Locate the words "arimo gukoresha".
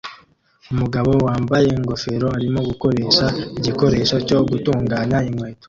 2.37-3.25